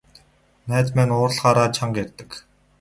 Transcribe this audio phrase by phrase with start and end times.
[0.69, 2.29] Найз маань уурлахаараа чанга ярьдаг.